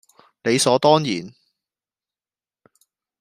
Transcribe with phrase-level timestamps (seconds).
[0.41, 1.31] 理所當然